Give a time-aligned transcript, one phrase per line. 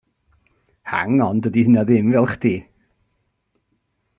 [0.93, 2.55] Hang on, dydi hynna ddim fel chdi.